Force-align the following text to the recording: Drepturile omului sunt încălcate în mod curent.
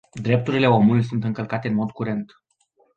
Drepturile 0.21 0.67
omului 0.67 1.03
sunt 1.03 1.23
încălcate 1.23 1.67
în 1.67 1.73
mod 1.75 1.91
curent. 1.91 2.31